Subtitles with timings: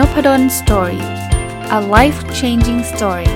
[0.00, 1.04] Noppadol Story
[1.78, 3.30] a life changing story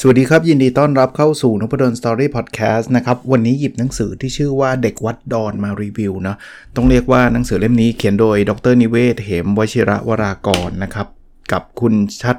[0.00, 6.36] สวัสดีครับ ยินดีต้อนรับเข้าสู่นพดล Story พอดแคสต์นะครับ วันนี้หยิบหนังสือที่ชื่อว่าเด็กวัดดอนมารีวิวนะ
[6.76, 11.08] ต้องเรียกว่าหนังสือเล่มนี้เขียนโดยดรนิเวศเหมวชิระวรากรนะครับ
[11.52, 12.36] กับคุณชัด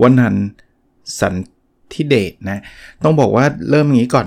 [0.00, 0.36] วนัน
[1.20, 1.34] สัน
[1.94, 2.60] ทิเดชนะ
[3.04, 4.26] ต้องบอกว่าเริ่มงี้ก่อน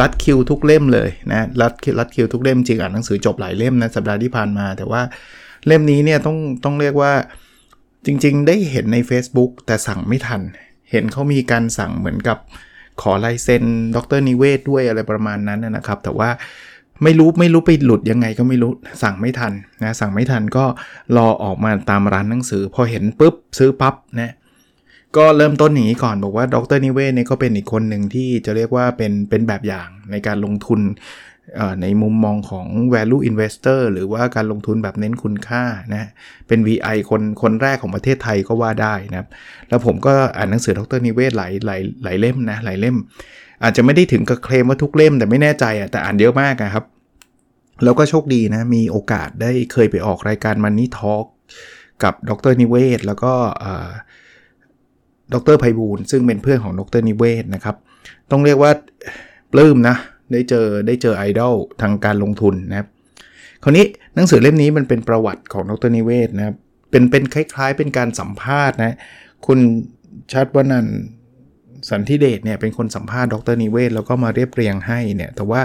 [0.00, 5.02] รัดคิวทุกเล่มเลยนะ รัดรัดคิวทุกเล่มจริงอ่านหนังสือจบหลายเล่มนะสัปดาห์ที่ผ่านมา แต่ว่า
[5.66, 7.12] เล่มนี้เนี่ยต้องต้องเรียกว่า
[8.06, 10.40] จริง ๆ ได้เห็นใน Facebook แต่สั่งไม่ทัน
[10.90, 12.38] เห็นเขามีการสั่งเหมือนกับ
[13.00, 13.64] ขอลายเซ็น
[13.96, 16.30] ดรนิเวศด้วยอะไรประมาณนั้นนะครับ แต่ว่า
[17.02, 20.64] ไม่รู้ไม่รู้ไปหลุดยังไงก็ไม่รู้สั่งไม่ทันนะสั่งไม่ทันก็
[21.16, 24.32] รอออกมาตามร้านหนังสือ พอเห็นปุ๊บซื้อปั๊บนะ
[25.16, 30.80] ก็เริ่มต้นอย่างนี้ก่อนบอกว่าดรนิเวศเนี่ยก็เป็นอีกคนหนึ่งที่จะเรียกว่าเป็นเป็นแบบอย่างในการลงทุน
[31.82, 36.08] ในมุมมองของ value investor หรือว่าการลงทุนแบบเน้นคุณค่านะ
[36.48, 39.28] เป็น VI คนคนแรกของประเทศไทยก็ว่าได้นะครับ
[39.68, 42.96] แล้วผมก็อ่านหนังสือดรนิเวศหลายหลายหลายเล่มนะหลายเล่ม
[43.62, 46.84] อาจจะไม่ได้ถึงกับเคลมว่าทุกเล่มแต่ไม่แน่ใจอะแต่อ่านเยอะมากครับ
[47.84, 51.26] แล้วก็โชคดีนะ มีโอกาสได้เคยไปออกรายการมันนี่ทอล์ก
[52.02, 53.32] กับดรนิเวศแล้วก็
[55.32, 57.76] ดรไพบูลซึ่งเป็นเพื่อนของดรนิเวศนะครับ
[58.30, 58.72] ต้องเรียกว่า
[59.52, 59.96] ปลื้มนะ
[60.32, 62.88] ได้เจอได้เจอไอดอลทางการลงทุนนะครับ
[63.62, 66.56] คราวนี้หนังสือเล่มนี้มันเป็นประวัติของดรนิเวศนะครับ
[66.90, 68.96] เป็นเป็นคล้ายๆ เป็นการสัมภาษณ์นะ
[69.46, 69.58] คุณ
[70.32, 70.86] ชัดวนัน
[71.90, 75.60] สันทิเดชเนี่ยเป็นคนสัมภาษณ์ดรนิเวศแล้วก็มาเรียบเรียงให้เนี่ยแต่ว่า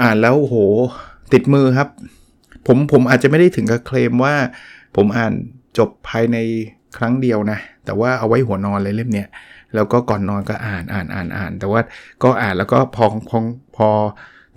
[0.00, 0.54] อ่านแล้วโห
[1.32, 1.88] ติดมือครับ
[2.66, 4.34] ผมผมอาจจะไม่ได้ถึงกับเคลมว่า
[4.96, 5.32] ผมอ่าน
[5.78, 6.36] จบภายใน
[6.96, 9.28] ครั้งเดียวนะ แต่ว่าเอาไว้หัวนอนเลยเล่มเนี้ย
[9.74, 11.80] แล้วก็ก่อนนอนก็อ่านอ่านอ่านอ่าน แต่ว่า
[12.22, 13.38] ก็อ่านแล้วก็พอพอ
[13.76, 13.88] พอ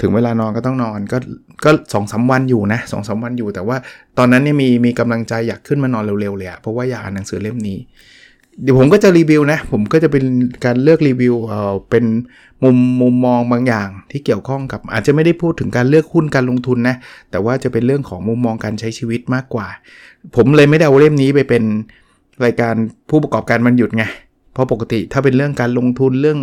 [0.01, 1.17] ถึงเวลานอนก็ต้องนอนก็
[1.63, 3.77] ก็สองสาวันอยู่นะสองสาวันอยู่ แต่ว่า
[4.17, 7.77] ตอนนั้นเนี่ยมีมีกำลังใจอยากขึ้นมานอนเร็วๆเลยอะเพราะว่าอยากอ่านหนังสือเล่มนี้
[8.61, 10.23] เดี๋ยวผมก็จะรีวิวนะ ผมก็จะเป็น
[10.65, 12.05] การเลือกรีวิวเอ่อเป็น
[12.63, 16.95] มุมมุมมองบางอย่างที่เกี่ยวข้องกับ อาจจะไม่ได้พูดถึงการเลือกหุ้นการลงทุนนะ
[17.31, 19.67] แต่ว่าจะเป็นเรื่องของมุมมองการใช้ชีวิตมากกว่า
[20.35, 21.63] ผมเลยไม่ได้เอาเล่มนี้ไปเป็น
[22.45, 22.73] รายการ
[23.09, 24.03] ผู้ประกอบการมันหยุดไง
[24.53, 26.39] เพราะปกติถ้าเป็นเรื่องการลงทุนเรื่อง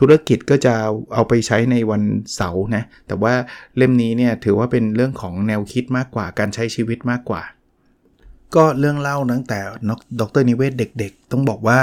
[0.00, 0.74] ธุรกิจก็จะ
[1.14, 2.02] เอาไปใช้ในวัน
[2.36, 3.34] เสาร์นะ แต่ว่า
[3.76, 7.42] เล่มนี้เนี่ยถือว่าเป็นเรื่องของแนวคิดมากกว่าการใช้ชีวิตมากกว่า
[8.54, 9.60] ก็เรื่องเล่าตั้งแต่
[10.20, 11.78] ดรนิเวศเด็กๆ ต้องบอกว่า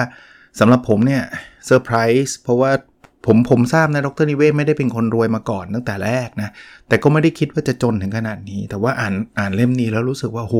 [0.60, 1.24] สำหรับผมเนี่ย
[1.66, 1.96] เซอร์ไพร
[2.26, 2.72] ส์เพราะว่า
[3.26, 6.50] ผมผมทราบนะดรนิเวศไม่ได้เป็นคนรวยมาก่อนตั้งแต่แรกนะ
[6.88, 10.56] แต่ก็ไม่ได้คิดว่าจะจนถึงขนาดนี้ แต่ว่าอ่านอ่านเล่มนี้แล้วรู้สึกว่าโห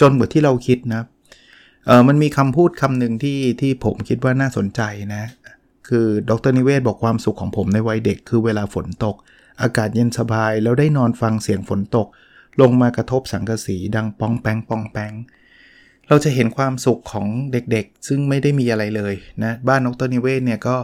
[0.00, 1.02] จนกว่าที่เราคิดนะ
[1.86, 4.82] เออมันมีคำพูดคำหนึ่งที่ที่ผมคิดว่าน่าสนใจ
[5.14, 5.24] นะ
[5.88, 9.16] คือดรนิเวศบอกความสุขของผมในวัยเด็ก คือเวลาฝนตก
[9.62, 12.06] อากาศเย็นสบาย แล้วได้นอนฟังเสียงฝนตก
[12.60, 15.12] ลงมากระทบสังกะสีดังปองแปงปองแปง
[16.08, 20.76] เราจะเห็นความสุขของเด็กๆ ซึ่งไม่ได้มีอะไรเลยนะบ้านดรนิเวศเนี่ยก็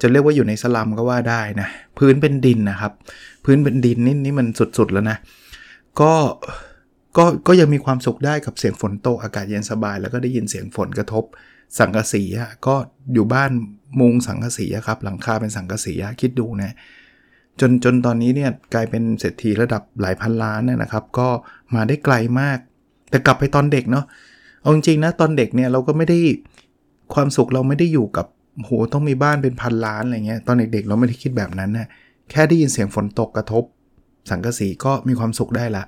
[0.00, 2.92] จะเรียกว่าอยู่ในสลัมก็ว่าได้นะ พื้นเป็นดินนะครับ
[3.44, 4.46] พื้นเป็นดินนี่นี่มัน
[4.78, 5.16] สุดๆแล้วนะ
[6.00, 6.12] ก็
[7.16, 11.24] ก็ก็ยังมีความสุขได้กับเสียงฝนตกอากาศเย็นสบาย แล้วก็ได้ยินเสียงฝนกระทบ
[11.78, 12.74] สังกะสีอะก็
[13.14, 13.50] อยู่บ้าน
[14.00, 16.74] มุงสังกะสีครับหลังคาเป็นสังกะสีคิดดูนะ
[17.60, 21.28] จนจนตอนนี้เนี่ยกลายเป็นเศรษฐีระดับหลายพันล้านนะครับ ก็
[21.74, 22.58] มาได้ไกลมาก
[23.10, 24.04] แต่กลับไปตอนเด็กเนาะ
[24.60, 26.18] เอาจริงๆนะตอนเด็กเนี่ยเราก็ไม่ได้
[27.14, 28.26] ความสุขเราไม่ได้อยู่กับ
[28.64, 31.88] โหต้องมีบ้านเป็นพันล้านอะไรเงี้ยตอนเด็กๆเราไม่ได้คิดแบบนั้นนะ
[32.30, 33.64] แค่ได้ยินเสียงฝนตกกระทบ
[34.30, 35.84] สังกะสีก็มีความสุขได้ละ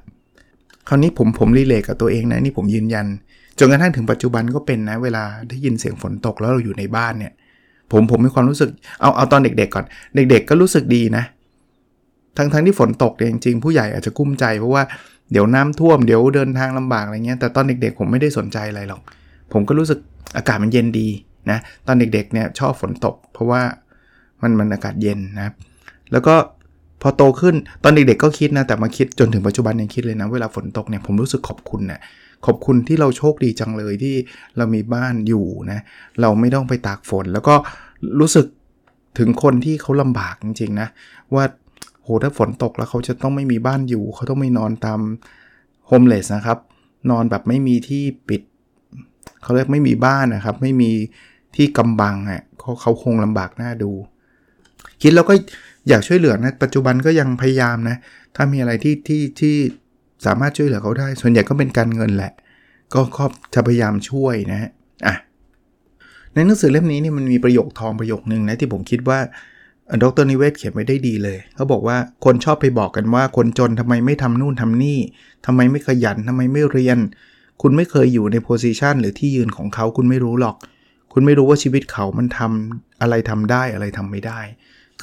[0.88, 3.06] คราวนี้ผมผมรีเลทกับตัวเองนะนี่ผมยืนยัน
[3.58, 7.32] จนกระทั่งถึงปัจจุบันก็เป็นนะเวลาได้ยินเสียงฝนตกแล้วเราอยู่ในบ้านเนี่ย
[7.92, 9.84] ผมผมมีความรู้สึกเอาเอาตอนเด็กๆก่อน
[10.14, 11.24] เด็ก ๆ ก็รู้สึกดีนะ
[12.36, 14.82] ทั้งทั้งที่ฝนตกเนี่ยจริงๆผู้ใหญ่อาจจะกุ้มใจเพราะว่า
[15.32, 19.00] เดี๋ยวน้ำท่วมเดี๋ยวเดินทางลำบากอะไรเงี้ยแต่ตอนเด็กๆผมไม่ได้สนใจอะไรหรอก
[19.52, 19.98] ผมก็รู้สึก
[20.36, 21.08] อากาศมันเย็นดี
[21.50, 23.62] นะตอนเด็กๆเนี่ยชอบฝนตก เพราะว่า
[24.42, 25.54] มันมันอากาศเย็นนะครับ
[26.12, 26.34] แล้วก็
[27.06, 32.00] พอโตขึ้นตอนเด็กๆก็คิดนะ แต่มาคิดจนถึงปัจจุบันยังคิดเลยนะ เวลาฝนตกเนี่ยผมรู้สึกขอบคุณนะ
[32.46, 34.14] ขอบคุณที่เราโชคดีจังเลยที่
[34.56, 35.80] เรามีบ้านอยู่นะ
[36.20, 37.54] เราไม่ต้องไปตากฝน แล้วก็
[38.20, 38.46] รู้สึก
[39.18, 40.88] ถึงคนที่เขาลำบากจริงๆนะ
[41.34, 41.44] ว่า
[42.02, 45.00] โหถ้าฝนตกแล้วเขาจะต้องไม่มีบ้านอยู่ เขาต้องไม่นอนตาม
[45.86, 46.58] โฮมเลสนะครับ
[47.10, 48.42] นอนแบบไม่มีที่ปิด
[49.42, 50.90] เขาเรียกไม่มีบ้านนะครับ ไม่มี
[51.56, 53.90] ที่กำบังอะเขาเขาคงลำบากน่าดู
[55.02, 55.34] คิดแล้วก็
[55.88, 57.96] อยากช่วยเหลือนะปัจจุบันก็ยังพยายามนะ
[58.36, 59.54] ถ้ามีอะไรที่ที่ที่
[60.26, 62.32] สามารถช่วยเหลือเขาได้ ส่วนใหญ่ก็เป็นการเงินแหละ
[62.94, 64.70] ก็ครอบจะพยายามช่วยนะ
[65.06, 65.14] อะ
[66.34, 69.18] ในหนังสือเล่มนี้นี่มันมีประโยคทองประโยคนึงนะที่ผมคิดว่า
[70.02, 74.98] ดรนิเวศเขียนไว้ได้ดีเลยเขาบอกว่าคนชอบไปบอกกันว่าคนจนทำไมไม่ทำนู่นทำนี่
[75.46, 76.98] ทำไมไม่ขยันทำไมไม่เรียน
[77.62, 80.56] คุณไม่เคยอยู่ในโพสิชันหรือที่ยืนของเขาคุณไม่รู้หรอก
[81.12, 84.40] คุณไม่รู้ว่าชีวิตเขามันทำอะไรทำได้อะไรทำไม่ได้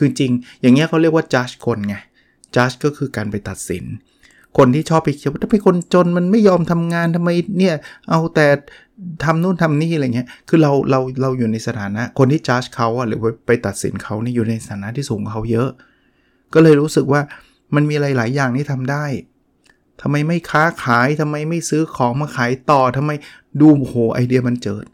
[0.01, 0.31] คือจริง
[0.62, 1.95] อย่างเงี้ยเขาเรียกว่า judge คนไง
[2.56, 3.86] judge ก็คือการไปตัดสิน
[4.57, 7.75] คนที่ชอบไปเขียนว่าถ้าเป็นคนจนมันไม่ยอมทำงานทำไมเนี่ย
[8.09, 8.48] เอาแต่
[9.24, 15.69] ทำนู่นทำนี่อะไรเงี้ย คือเราเราเราอยู่ในสถานะ คนที่จ้าเขาอะหรือไปตัดสินเขานี่อยู่ในสถานะที่สูงกว่าเขาเยอะ
[16.53, 17.21] ก็เลยรู้สึกว่า
[17.75, 19.06] มันมีอะไรหลายอย่างที่ทำได้
[20.01, 23.12] ทำไมไม่ค้าขาย ทำไมไม่ซื้อของมาขายต่อ ทำไม
[23.62, 24.86] ดูโหไอเดียมันเจิด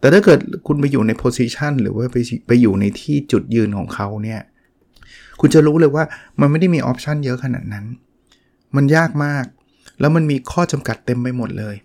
[0.00, 2.16] แต่ถ้าเกิดคุณไปอยู่ในโพสิชันหรือว่าไป
[2.46, 4.40] ไปอยู่ในที่จุดยืนของเขาเนี่ย
[5.40, 6.04] คุณจะรู้เลยว่า
[6.40, 7.84] มันไม่ได้มีออปชันเยอะขนาดนั้น
[8.76, 9.44] มันยากมาก
[10.00, 11.76] แล้วมันมีข้อจำกัดเต็มไปหมดเลย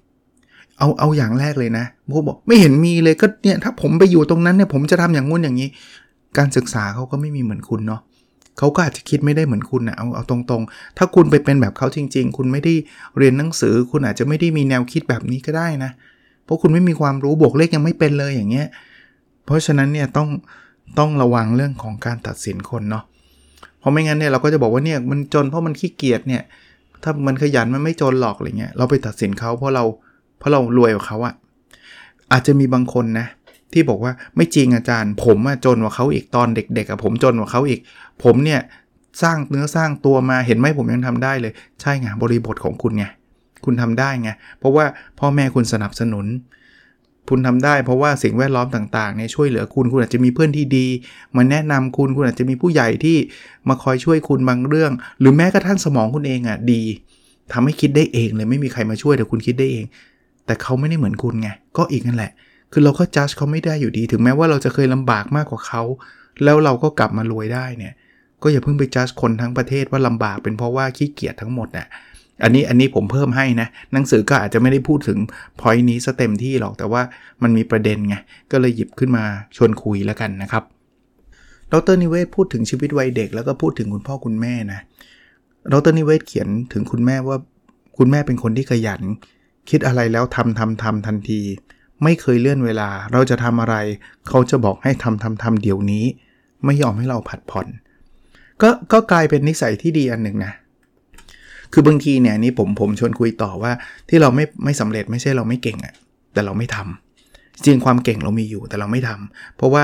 [0.77, 5.69] เอาเอาอย่างแรกเลยนะพวกบอกไม่เห็นมีเลยก็เนี่ยถ้าผมไปอยู่ตรงนั้นเนี่ยผมจะทำอย่างงู้นอย่างนี้
[6.37, 8.01] การศึกษาเขาก็ไม่มีเหมือนคุณเนาะ
[8.57, 12.73] เขาก็อาจจะคิดไม่ได้เหมือนคุณนะเอาเอาตรงๆ ถ้าคุณไปเป็นแบบเขาจริง ๆ คุณไม่ได้
[13.17, 18.67] เรียนหนังสือ คุณอาจจะไม่ได้มีแนวคิดแบบนี้ก็ได้นะเราะคุณไม่มีความรู้บวกเลขยังไม่เป็นเลยอย่างเงี้ย
[19.45, 20.27] เพราะฉะนั้นเนี่ยต้อง
[20.99, 23.03] ต้องระวังเรื่องของการตัดสินคนเนาะ
[23.79, 26.43] เพราะไม่งั้นเนี่ยเราก็จะบอกว่าเนี่ยมันจนเพราะมันขี้เกียจเนี่ย
[27.03, 29.83] ถ้ามันขยันมันไม่จนหรอกอะไรเงี้ย เราไปตัดสินเขาเพราะเรา
[30.39, 31.33] เพราะเรารวยกว่าเขาอะ
[32.31, 33.27] อาจจะมีบางคนนะ
[33.73, 37.79] ที่บอกว่าไม่จริงอาจารย์ ผมอะจนกว่าเขาอีกตอนเด็กๆอะผมจนกว่าเขาอีก
[38.23, 38.61] ผมเนี่ย
[39.23, 43.05] สร้างเนื้อสร้างตัวมาเห็นไหมผมยังทำได้เลย ใช่ไงบริบทของคุณไง
[43.65, 44.29] คุณทำได้ไง
[44.59, 44.85] เพราะว่า
[45.19, 46.25] พ่อแม่คุณสนับสนุน
[47.29, 50.87] คุณทำได้เพราะว่าสิ่งแวดล้อมต่างๆเนี่ยช่วยเหลือคุณ คุณอาจจะมีเพื่อนที่ดี
[51.35, 53.17] มาแนะนำคุณ คุณอาจจะมีผู้ใหญ่ที่
[53.69, 56.81] มาคอยช่วยคุณบางเรื่อง หรือแม้กระทั่งสมองคุณเองอะ่ะดี
[57.53, 59.85] ทำให้คิดได้เองเลยไม่มีใครมาช่วยแต่คุณคิดได้เอง
[60.45, 62.31] แต่เขาไม่ได้เหมือนคุณไง ก็อีกนั่นแหละ
[62.71, 65.81] คือเราก็จัดเขาไม่ได้อยู่ดี ถึงแม้ว่าเราจะเคยลำบากมากกว่าเขา
[66.43, 67.93] แล้วเราก็กลับมารวยได้เนี่ย
[68.43, 71.87] ก็อย่าเพิ่งไปจัดคนทั้งประเทศว่าลำบากเป็นเพราะว่าขี้เกียจทั้งหมดนะ่ะ
[72.43, 75.19] อันนี้อันนี้ผมเพิ่มให้นะ หนังสือก็อาจจะไม่ได้พูดถึง
[75.59, 77.01] พอยนี้ซะเต็มที่หรอก แต่ว่า
[77.43, 78.15] มันมีประเด็นไง
[78.51, 79.23] ก็เลยหยิบขึ้นมา
[79.55, 80.63] ชวนคุยแล้วกันนะครับ
[81.73, 84.79] ดรนิเวศพูดถึงชีวิตวัยเด็ก แล้วก็พูดถึงคุณพ่อคุณแม่นะ
[85.73, 87.37] ดรนิเวศเขียนถึงคุณแม่ว่า
[87.97, 89.01] คุณแม่เป็นคนที่ขยัน
[89.69, 91.41] คิดอะไรแล้วทำทำทำทันที
[92.03, 93.75] ไม่เคยเลื่อนเวลา เราจะทำอะไร
[94.27, 96.05] เขาจะบอกให้ทำทำทำเดี๋ยวนี้
[96.65, 97.67] ไม่ยอมให้เราผัดผ่อน
[98.61, 100.53] ก็ก็กลายเป็นนิสัยที่ดีอันหนึ่งนะ
[101.73, 103.71] คือบางทีเนี่ยนี่ผมผมชวนคุยต่อว่า
[104.09, 105.93] ที่เราไม่ไม่สำเร็จไม่ใช่เราไม่เก่งอะ
[106.33, 109.83] แต่เราไม่ทำจริงความเก่งเรามีอยู่แต่เราไม่ทำเพราะว่า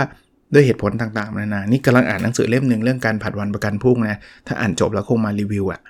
[0.54, 4.18] ด้วยเหตุผลต่างๆนานา นี่กำลังอ่านหนังสือเล่มหนึ่งเรื่องการผัดวันประกันพรุ่งนะ
[4.48, 5.82] ถ้าอ่านจบแล้วคงมารีวิวอะ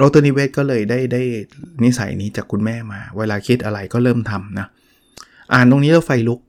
[0.00, 1.22] ดรนิเวศก็เลยได้ได้
[1.84, 4.66] นิสัยนี้จากคุณแม่มา เวลาคิดอะไรก็เริ่มทำนะ
[5.54, 6.40] อ่านตรงนี้แล้วไฟลุก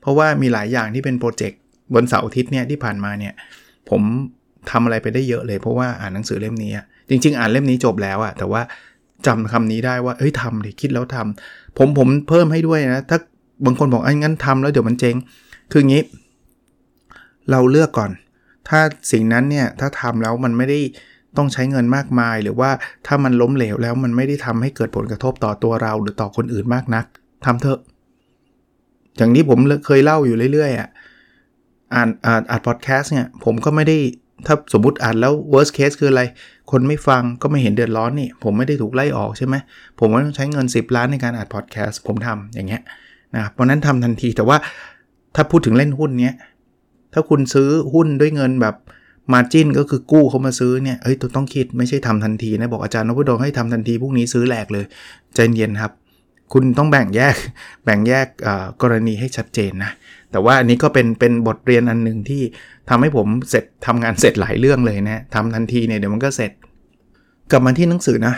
[0.00, 1.60] เพราะว่ามีหลายอย่างที่เป็นโปรเจกต์
[1.94, 3.34] บนเสาร์อาทิตย์เนี่ยที่ผ่านมาเนี่ย
[3.90, 4.02] ผม
[4.70, 6.72] ทำอะไรไปได้เยอะเลย เพราะว่าอ่านหนังสือเล่มนี้
[7.08, 8.62] จริง ๆ อ่านเล่มนี้จบแล้วอะแต่ว่า
[9.26, 13.18] จำคำนี้ได้ว่าเอ้ยทำดิคิดแล้วทำผมผมเพิ่มให้ด้วยนะ ถ้า
[13.64, 15.16] บางคนบอกไอ้งั้นทำแล้วเดี๋ยวมันเจ๊ง
[15.72, 16.02] คืองี้
[17.50, 18.10] เราเลือกก่อน
[18.68, 18.80] ถ้า
[19.12, 20.78] สิ่งนั้นเนี่ยถ้าทำแล้วมันไม่ได้
[21.36, 22.70] ต้องใช้เงินมากมาย หรือว่า
[23.06, 27.04] ถ้ามันล้มเหลวแล้วมันไม่ได้ทำให้เกิดผลกระทบต่อตัวเรา หรือต่อคนอื่นมากนัก
[27.44, 27.80] ทำเถอะ
[29.16, 30.88] อย่างนี้ผมเคยเล่าอยู่เรื่อยๆอะ
[31.94, 33.98] อ่านอ่านอ่านพอดแคสต์เนี่ยผมก็ไม่ได้
[34.46, 36.22] ถ้าสมมติอ่านแล้ว worst case คืออะไร
[36.70, 39.54] คนไม่ฟังก็ไม่เห็นเดือดร้อนนี่ ผมไม่ได้ถูกไล่ออกใช่ไหม
[39.98, 42.82] ผมไม่ต้องใช้เงิน 10 ล้านในการอ่านพอดแคสต์ผมทำอย่างเงี้ย
[43.34, 44.56] นะครับเพราะนั้นทำทันทีแต่ว่า
[45.34, 46.34] ถ้าพูดถึงเล่นหุ้นเนี้ย
[47.12, 48.76] ถ้าคุณซื้อหุ้นด้วยเงินแบบ
[49.32, 54.84] มาจิ้นก็คือกู้เขามาซื้อเนี่ยเฮ้ยต้องคิดไม่ใช่ทำทันทีนะ บอกอาจารย์นพดลให้ทำทันทีพรุ่งนี้ซื้อแหลกเลย
[55.34, 55.92] ใจเย็นครับ
[56.52, 57.34] คุณต้องแบ่งแยก
[57.84, 58.26] แบ่งแยก
[58.82, 59.90] กรณีให้ชัดเจนนะ
[60.32, 62.42] แต่ว่าอันนี้ก็เป็นเป็นบทเรียนอันหนึ่งที่
[62.90, 66.52] ทำให้ผมเสร็จทำงานเสร็จหลายเรื่องเลยนะทำทันทีเนี่ยเดี๋ยวมันก็เสร็จ
[67.50, 68.34] กลับมาที่หนังสือนะ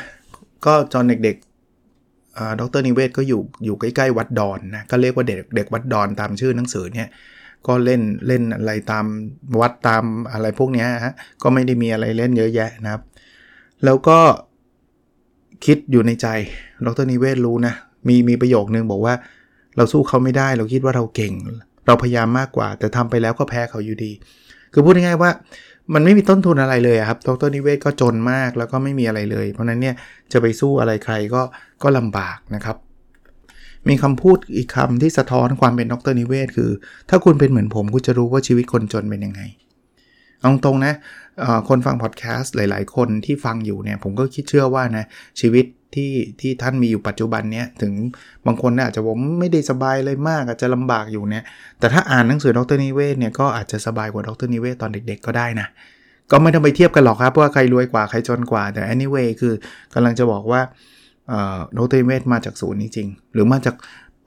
[0.67, 7.09] ก็จอนเด็กๆดรนิเวศก็อยู่อยู่ใกล้ๆวัดดอนนะก็เรียกว่าเด็กเด็กวัดดอนตามชื่อหนังสือเนี่ย
[7.67, 9.05] ก็เล่นเล่นอะไรตาม
[9.61, 13.03] วัดตามอะไรพวกนี้ฮะก็ไม่ได้มีอะไรเล่นเยอะแยะนะครับ
[13.85, 14.19] แล้วก็
[15.65, 16.27] คิดอยู่ในใจ
[16.87, 17.75] ดรนิเวศรู้นะ
[18.09, 19.15] มีมีประโยคนึงบอกว่า
[19.77, 21.35] เราสู้เขาไม่ได้ เราคิดว่าเราเก่ง
[21.89, 24.13] เราพยายามมากกว่า แต่ทำไปแล้วก็แพ้เขาอยู่ดี
[24.73, 25.31] คือพูดง่ายๆว่า
[25.95, 29.95] มันไม่มีต้นทุนอะไรเลยครับดรนิเวศก็จนมากแล้วก็ไม่มีอะไรเลย เพราะนั้นเนี่ย
[30.33, 31.43] จะไปสู้อะไรใครก็
[31.83, 32.77] ก็ลำบากนะครับ
[33.89, 36.71] มีคำพูดอีกคำที่สะท้อนความเป็นดรนิเวศคือ
[37.11, 39.43] ถ้าคุณเป็นเหมือนผมคุณจะรู้ว่าชีวิตคนจนเป็นยังไง
[40.41, 40.93] เอาตรงนะ
[41.69, 45.05] คนฟังพอดแคสต์หลาย ๆ คนที่ฟังอยู่เนี่ยผมก็คิดเชื่อว่านะ
[45.41, 45.65] ชีวิต
[45.95, 47.93] ที่ที่ท่านมีอยู่ปัจจุบันเนี้ยถึง
[48.47, 51.45] บางคนอาจจะผมไม่ได้สบายเลยมากอาจจะลำบากอยู่เนี่ย
[51.79, 55.69] แต่ถ้าอ่านหนังสือดรนิเวศเนี่ยก็อาจจะสบายกว่าดรนิเวศตอนเด็ก ๆ ก็ได้นะ
[56.31, 59.53] ก็ไม่ต้องไปเทียบกันหรอกครับว่าใครรวยกว่าใครจนกว่าแต่ anyway คือ
[59.95, 60.61] กำลังจะบอกว่า
[61.79, 63.75] ดรนิเวศมาจากศูนย์จริงๆหรือมาจาก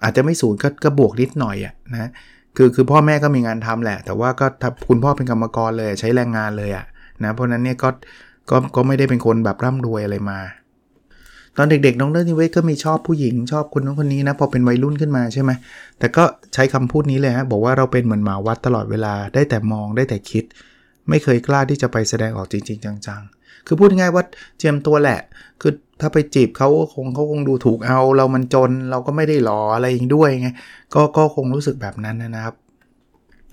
[0.04, 2.10] อาจจะไม่ศูนย์ก็กบวกนิดหน่อยอะนะ
[2.58, 4.46] คือคือพ่อแม่ก็มีงานทำแหละ แต่ว่าก็
[4.88, 6.86] คุณพ่อเป็นกรรมกรเลยใช้แรงงานเลยอะ
[7.24, 7.90] นะเพราะนั้นเนี่ยก็
[8.50, 10.40] ก็ก็ไม่ได้เป็นคนแบบร่ำรวยอะไรมา
[11.58, 15.52] ตอนเด็กๆน้องเลิศนิเวศก็มีชอบผู้หญิงชอบคนนู้นคนนี้นะพอเป็นวัยรุ่นขึ้นมาใช่ไหม
[16.00, 20.44] แต่ก็ใช้คำพูดนี้เลยฮะบอกว่าเราเป็นเหมือนหมาวัดตลอดเวลาได้แต่มองได้แต่คิด
[21.10, 24.24] ไม่เคยกล้าที่จะไปแสดงออกจริง ๆ จังๆ คือพูดง่ายว่า
[24.58, 25.20] เจียมตัวแหละ
[25.62, 30.50] คือถ้าไปจีบเขาคงเขาคงดูถูกเอา เรามันจนเราก็ไม่ได้หล่ออะไรอย่างด้วยไง
[30.94, 32.56] ก็ก็คงรู้สึกแบบนั้นนะครับ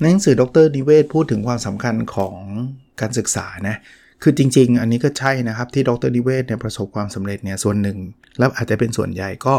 [0.01, 2.35] ในหนังสือดรนิเวศพูดถึงความสำคัญของ
[3.01, 3.77] การศึกษานะ
[4.23, 7.99] คือจริง ๆ อันนี้ก็ใช่นะครับที่ดรนิเวศเนี่ยประสบความสำเร็จเนี่ยส่วนหนึ่ง
[8.39, 9.55] แล้วอาจจะเป็นส่วนใหญ่ก็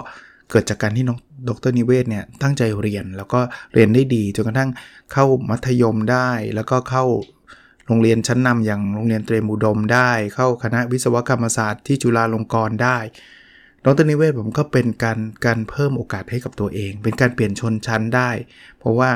[0.52, 3.40] เกิดจากการที่น้องดรนิเวศเนี่ยตั้งใจเรียนแล้วก็
[3.74, 4.70] เรียนได้ดีจนกระทั่ง
[5.14, 7.06] เข้ามัธยมได้ แล้วก็เข้า
[7.88, 12.98] โรงเรียนชั้นนำอย่างโรงเรียนเตรียมอุดมได้ เข้าคณะวิศวกรรมศาสตร์ที่จุฬาลงกรณ์ได้
[13.86, 18.30] ดรนิเวศผมก็เป็นการการเพิ่มโอกาสให้กับตัวเอง เป็นการเปลี่ยนชนชั้นได้
[18.80, 19.10] เพราะว่า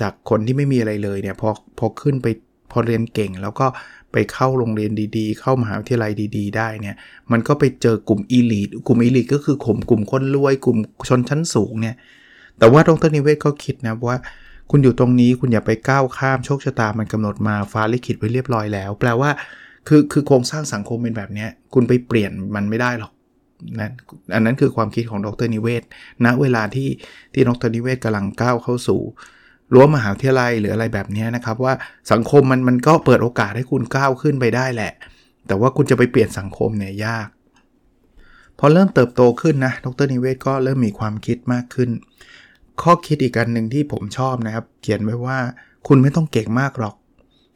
[0.00, 2.26] จากคนที่ไม่มีอะไรเลยเนี่ยพอพอขึ้นไป
[2.72, 3.66] พอเรียนเก่ง แล้วก็
[4.12, 6.96] ไปเข้าโรงเรียนดีๆ เข้ามหาวิทยาลัยดี ๆ ได้เนี่ย
[7.32, 11.96] มันก็ไปเจอกลุ่มอีลิทกลุ่มอีลิทก็คือข่มกลุ่มคนรวยกลุ่มชนชั้นสูงเนี่ย
[12.58, 14.18] แต่ว่าดรนิเวศก็คิดนะว่า
[14.70, 19.30] คุณอยู่ตรงนี้คุณอย่าไปก้าวข้ามโชคชะตามันกำหนดมาฟ้าลิขิตไว้เรียบร้อยแล้ว แปลว่า
[19.88, 23.12] คือคือโครงสร้างสังคมเป็นแบบนี้คุณไปเปลี่ยนมันไม่ได้หรอก
[23.80, 23.90] นะ
[24.34, 25.82] อันนั้นคือความคิดของดรนิเวศ
[26.24, 26.88] ณนะเวลาที่
[27.32, 29.00] ที่ดรนิเวศกำลังก้าวเข้าสู่
[29.72, 31.74] รั้วมหาวิทยาลัยหรืออะไรแบบนี้นะครับ ว่า
[32.12, 34.92] สังคมมันมันก็เปิดโอกาสให้คุณก้าวขึ้นไปได้แหละ
[35.46, 37.28] แต่ว่าคุณจะไปเปลี่ยนสังคมเนี่ยยาก
[38.58, 41.90] พอเริ่มเติบโตขึ้นนะดรนิเวศก็เริ่มมีความคิดมากขึ้น
[42.82, 45.38] ข้อคิดอีกการหนึ่งที่ผมชอบนะครับ เขียนไว้ว่า
[45.88, 46.94] คุณไม่ต้องเก่งมากหรอก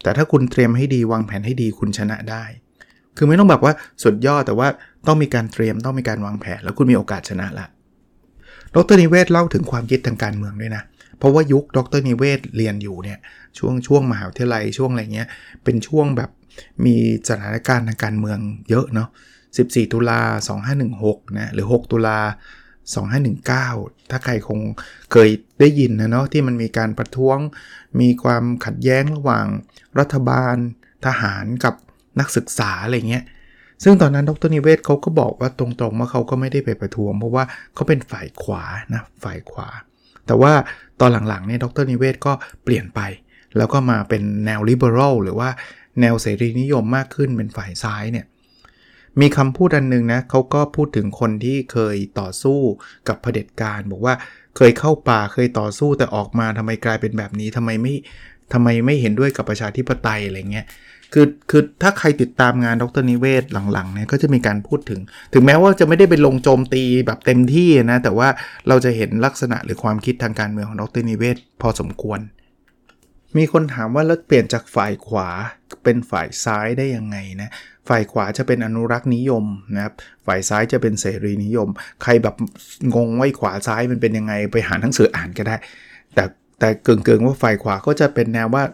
[0.02, 2.44] แต่ถ้าคุณเตรียมให้ดีวางแผนให้ดีคุณชนะได้
[3.16, 4.68] คือไม่ต้องแบบว่าสุดยอดแต่ว่า
[5.06, 7.66] ต้องมีการเตรียมต้องมีการวางแผน แล้วคุณมีโอกาสชนะละ
[8.74, 10.82] ดรนิเวศเล่าถึงความคิดทางการเมืองด้วยนะ
[11.22, 13.18] เพราะว่ายุคดรนิเวศเรียนอยู่เนี่ย
[13.58, 15.28] ช่วงช่วงมหาวิทยาลัยช่วงอะไรเงี้ย
[15.64, 16.30] เป็นช่วงแบบ
[16.84, 16.96] มี
[17.28, 18.38] สถานการณ์ทางการเมือง
[18.70, 19.08] เยอะเนาะ
[19.50, 20.20] 14 ตุลา
[20.80, 22.18] 2516 นะหรือ 6 ตุลา
[23.54, 24.60] 2519 ถ้าใครคง
[25.12, 27.38] เคยได้ยินนะเนาะที่มันมีการประท้วง
[28.00, 29.46] มีความขัดแย้งระหว่าง
[29.98, 30.56] รัฐบาล
[31.06, 31.74] ทหารกับ
[32.20, 33.24] นักศึกษาอะไรเงี้ย
[33.82, 38.64] ซึ่งตอนนั้นดรนิเวศเขาก็บอกว่าตรงๆว่าเขาก็ไม่ได้ไปประท้วง เพราะว่าเขาเป็นฝ่ายขวา
[38.94, 39.68] นะฝ่ายขวา
[40.26, 40.52] แต่ว่า
[41.00, 42.32] ตอนหลังๆเนี่ยดรนิเวศก็
[42.64, 43.00] เปลี่ยนไป
[43.56, 45.50] แล้วก็มาเป็นแนวลิเบอรัลหรือว่า
[46.00, 48.26] แนวเสรีนิยมมากขึ้นเป็นฝ่ายซ้ายเนี่ย
[49.20, 52.58] มีคำพูดอันนึงนะเขาก็พูดถึงคนที่เคยต่อสู้
[53.08, 54.14] กับเผด็จการ บอกว่า
[54.56, 57.94] เคยเข้าป่าเคยต่อสู้แต่ออกมาทำไมกลายเป็นแบบนี้ทำไมไม่
[58.52, 60.66] ทำไมไม่เห็นด้วยกับประชาธิปไตยอะไรเงี้ย
[61.12, 65.00] คือคือถ้าใครติดตามงานดรนิเวศหลังๆเนี่ยก็จะมีการพูดถึง
[65.32, 68.28] ถึงแม้ว่าจะไม่ได้ไปลงโจมตีแบบเต็มที่นะ แต่ว่า
[68.68, 72.20] เราจะเห็นลักษณะหรือความคิดทางการเมืองของดรนิเวศพอสมควร
[73.36, 75.28] มีคนถามว่าแล้วเปลี่ยนจากฝ่ายขวา
[75.84, 77.50] เป็นฝ่ายซ้ายได้ยังไงนะ
[77.88, 79.94] ฝ่ายขวาจะเป็นอนุรักษ์นิยมนะครับ
[80.26, 81.68] ฝ่ายซ้ายจะเป็นเสรีนิยม
[82.02, 82.34] ใครแบบ
[82.94, 85.56] งงว่าขวาซ้ายมันเป็นยังไงไปหาหนังสืออ่านก็ได้
[86.14, 86.24] แต่
[86.58, 88.64] แต่เกิงๆว่าฝ่ายขวาก็จะเป็นแนวว่า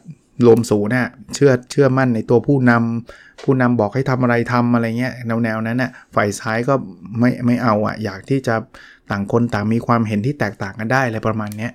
[0.46, 6.74] ลมสูเนี่ยเชื่อเชื่อมั่นในตัวผู้นำผู้นำบอกให้ทำอะไรทำอะไรเงี้ยแนวแนวนั้นน่ะฝ่ายซ้ายก็
[7.18, 8.54] ไม่ไม่เอาอะอยากที่จะ
[9.10, 11.72] ต่างคนต่างมีความเห็นที่แตกต่างกันได้อะไรประมาณเนี้ย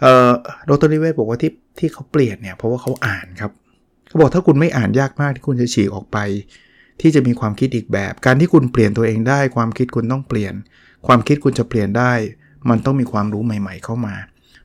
[0.00, 0.30] เอ่อ
[0.68, 3.52] ดรลิเวศบอกว่าที่ที่เขาเปลี่ยนเนี่ยเพราะว่าเขาอ่านครับ
[4.08, 6.18] เขาบอกถ้าคุณไม่อ่านยากมากที่คุณจะฉีกออกไป
[7.00, 10.54] ที่จะมีความคิดอีกแบบ การที่คุณเปลี่ยนตัวเองได้ ความคิดคุณต้องเปลี่ยน
[11.06, 12.12] ความคิดคุณจะเปลี่ยนได้
[12.70, 14.14] มันต้องมีความรู้ใหม่ ๆ เข้ามา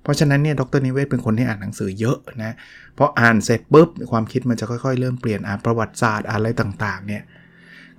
[0.03, 2.53] เพราะฉะนั้นเนี่ยดรนิเวศเป็นคนที่อ่านหนังสือเยอะนะ
[2.97, 7.23] พออ่านเสร็จปุ๊บความคิดมันจะค่อยๆ เริ่มเปลี่ยนอ่านประวัติศาสตร์อะไรต่างๆเนี่ย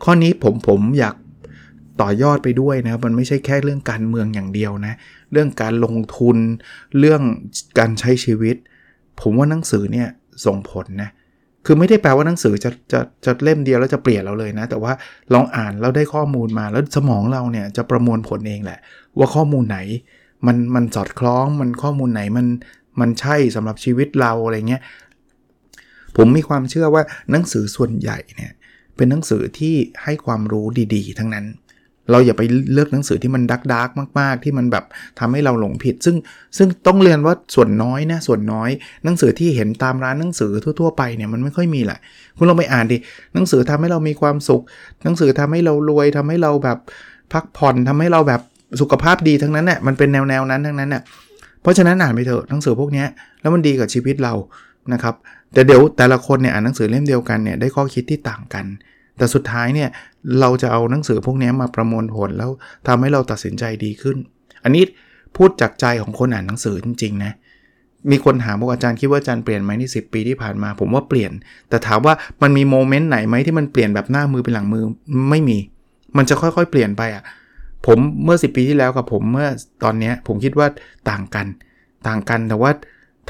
[0.04, 1.14] ข้อนี้ผมผมอยาก
[2.00, 4.94] ต่อยอดไปด้วยนะครับมันไม่ใช่แค่เรื่องการเมืองอย่างเดียวนะ
[5.32, 6.36] เรื่องการลงทุน
[6.98, 7.22] เรื่อง
[7.78, 8.56] การใช้ชีวิต
[9.20, 10.08] ผมว่าหนังสือเนี่ย
[10.46, 11.10] ส่งผลนะ
[11.66, 14.92] คือไม่ได้แปลว่าหนังสือจะจะจะเล่มเดียวแล้วจะเปลี่ยนเราเลยนะ แต่ว่า
[15.34, 18.78] ลองอ่านแล้วได้ข้อมูลมาแล้วสมองเราเนี่ยจะประมวลผลเองแหละ
[19.18, 19.78] ว่าข้อมูลไหน
[20.46, 22.46] มันมันสอดคล้องมันข้อมูลไหนมัน
[23.00, 24.82] มันใช่สำหรับชีวิตเราอะไรเงี้ย
[26.16, 28.52] ผมมีความเชื่อว่าหนังสือส่วนใหญ่เนี่ย
[28.96, 31.46] เป็นหนังสือที่ให้ความรู้ดีๆ ทั้งนั้น
[32.10, 32.42] เราอย่าไป
[32.72, 34.84] เลือกหนังสือที่มันดักดักมาก ๆ ที่มันแบบ
[35.18, 36.16] ทำให้เราหลงผิด ซึ่ง
[36.58, 38.70] ซึ่งต้องเรียนว่าส่วนน้อยนะส่วนน้อย
[39.04, 41.98] หนังสือที่เห็นตามร้านหนังสือทั่ว ๆ ไปเนี่ยมันไม่ค่อยมีแหละ
[42.36, 42.98] คุณลองไปอ่านดิ
[43.34, 44.62] หนังสือทำให้เรามีความสุข
[45.04, 46.78] หนังสือทำให้เรารวยทำให้เราแบบ
[47.32, 48.40] พักผ่อนทำให้เราแบบ
[48.80, 51.02] สุขภาพดีทั้งนั้นน่ยมันเป็นแนวแนวนั้นทั้งนั้นน่ย
[51.62, 53.04] เพราะฉะนั้นอ่านไปเถอะหนังสือพวกนี้
[53.40, 54.34] แล้วมันดีกับชีวิตเรา
[54.92, 55.14] นะครับ
[55.52, 58.66] แต่เดี๋ยวแต่ละคนเนี่ยอ่านหนังสือเล่มเดียวกันเนี่ยได้ข้อคิดที่ต่างกัน
[59.18, 59.88] แต่สุดท้ายเนี่ย
[60.40, 62.50] เราจะเอาหนังสือพวกนี้มาประมวลผลแล้ว
[62.86, 64.16] ทำให้เราตัดสินใจดีขึ้น
[64.64, 64.82] อันนี้
[65.36, 67.32] พูดจากใจของคนอ่านหนังสือจริงๆนะ
[68.10, 71.32] มีคนถามว่าอาจารย์คิดว่าอาจารย์เปลี่ยนไหมในสิปีที่ผ่านมา ผมว่าเปลี่ยน
[71.68, 74.84] แต่ถามว่ามันมีโมเมนต์ไหนไหมที่มันเปลี่ยนแบบหน้ามือเป็นหลังมือ
[75.30, 75.58] ไม่มี
[76.16, 77.22] มันจะค่อยๆ เปลี่ยนไปอะ่ะ
[77.88, 79.48] ผมเมื่อ 10 ปีที่แล้วกับผมเมื่อ
[79.84, 80.68] ตอนนี้ผมคิดว่า
[81.10, 81.46] ต่างกัน
[82.08, 82.70] ต่างกันแต่ว่า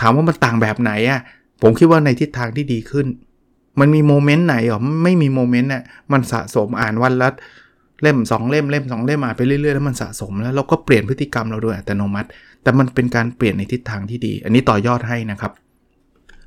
[0.01, 1.21] ถามว่ามันต่างแบบไหนอะ่ะ
[1.63, 3.07] ผมคิดว่าในทิศทางที่ดีขึ้น
[3.81, 7.29] มันมีโมเมนต์ไหนหรอไม่มีโมเมนต์น่ะมันสะสมอ่านวันละ
[8.03, 12.29] เล่ม 2 เล่มเล่ม 2 เล่มมานไปเรื่อยๆแล้วมันสะสมแล้วเราก็เปลี่ยนพฤติกรรมเราโดยอัตโนมัติ
[12.63, 15.53] แต่มันเป็นการเปลี่ยนในทิศทางที่ดี อันนี้ต่อยอดให้นะครับ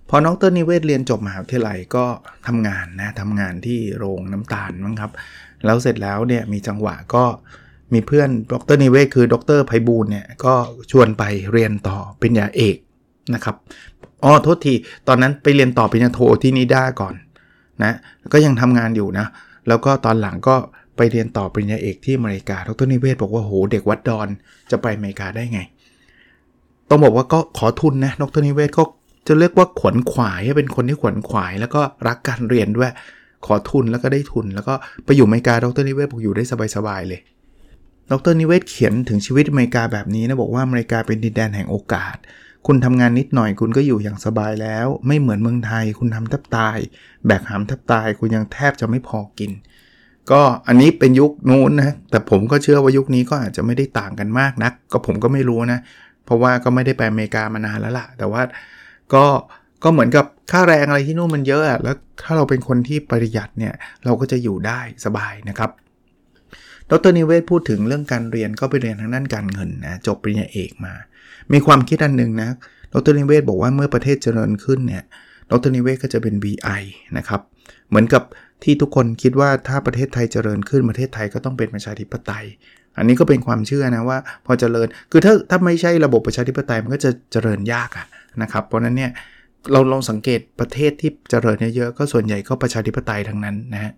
[0.09, 2.05] พอน้องเตอร์นิเวศเรียนจบมหาวิทยาลัยก็
[2.47, 5.11] ทำงานนะทำงานที่โรงน้ำตาลมั้งครับ
[5.65, 7.23] แล้วเสร็จแล้วเนี่ยมีจังหวะก็
[7.93, 10.53] มีเพื่อนดรนิเวศคือดรไพบูลเนี่ยก็
[10.91, 12.75] ชวนไปเรียนต่อปริญญาเอก
[13.33, 13.55] นะครับ
[14.23, 14.73] อ๋อโทษที
[15.07, 17.13] ตอนนั้นไปเรียนต่อปริญญาโทที่นิด้าก่อน
[17.83, 17.93] นะ
[18.33, 19.25] ก็ยังทำงานอยู่นะ
[19.67, 20.55] แล้วก็ตอนหลังก็
[20.97, 24.27] ไปเรียนต่อปริญญาเอกที่อเมริกาดรนิเวศบอกว่าโหเด็กวัดดอน
[24.71, 25.61] จะไปอเมริกาได้ไง
[26.89, 28.83] ต้องบอกว่าก็ขอทุนนะดรนิเวศก็
[29.27, 32.91] จะเรียกว่าขวนขวายเป็นคนที่ขวนขวาย แล้วก็รักการเรียนด้วย
[33.45, 34.73] ขอทุนแล้วก็ได้ทุน แล้วก็
[35.05, 36.43] ไปอยู่อเมริกาดรนิเวศบอกอยู่ได้
[36.75, 37.21] สบายๆเลย
[38.11, 42.15] ดรนิเวศเขียนถึงชีวิตอเมริกาแบบนี้นะบอกว่าอเมริกาเป็นดินแดนแห่งโอกาส
[42.67, 46.77] คุณทำงานนิดหน่อยคุณก็อยู่อย่างสบายแล้ว ไม่เหมือนเมืองไทย คุณทำแทบตาย
[47.25, 49.51] แบกหามแทบตาย คุณยังแทบจะไม่พอกิน
[50.31, 55.79] ก็อันนี้เป็นยุคนู้นนะแต่ผมก็เชื่อว่ายุคนี้ก็อาจจะไม่ได้ต่างกันมากนัก ก็ผมก็ไม่รู้นะ
[56.25, 58.41] เพราะว่าก็ไม่ได้ไปอเมริกามานานแล้วล่ะ แต่ว่า
[59.13, 59.25] ก็
[59.83, 63.73] ก็เหมือนกับค่าแรงอะไรที่นู่นมันเยอะแล้วถ้าเราเป็นคนที่ประหยัดเนี่ย
[64.05, 65.69] เราก็จะอยู่ได้สบายนะครับ
[66.91, 70.93] ดรนิเวศพูดถึงเรื่องการเรียนก็ไปเรียนทางด้านการเงินนะจบปริญญาเอกมา
[71.53, 72.49] มีความคิดอันหนึ่งนะ
[72.93, 75.03] ดรนิเวศบอกว่าเมื่อประเทศเจริญขึ้นเนี่ย
[75.51, 76.81] ดรนิเวศก็จะเป็น VI
[77.17, 77.41] นะครับ
[77.89, 78.23] เหมือนกับ
[78.63, 82.45] ที่ทุกคนคิดว่าถ้าประเทศไทยเจริญขึ้นประเทศไทยก็ต้องเป็นประชาธิปไตย
[82.97, 88.07] อันนี้ก็เป็นความเชื่อนะว่า พอเจริญคือถ้าถ้าไม่ใช่ระบบประชาธิปไตยมันก็จะเจริญยากอะ
[88.41, 89.11] นะครับเพราะนั้นเนี่ย
[89.71, 93.91] เราลองสังเกตประเทศที่เจริญเยอะๆก็ส่วนใหญ่ก็ประชาธิปไตยทั้งนั้นนะฮะ